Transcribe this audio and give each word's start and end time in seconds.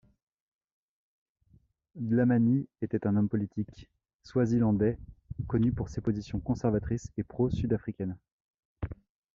Dlamani 1.93 2.67
était 2.81 3.05
un 3.05 3.15
homme 3.17 3.29
politique 3.29 3.87
swazilandais 4.23 4.97
connu 5.47 5.73
pour 5.73 5.89
ses 5.89 6.01
positions 6.01 6.39
conservatrices 6.39 7.11
et 7.17 7.23
pro 7.23 7.51
sud-africaines. 7.51 8.17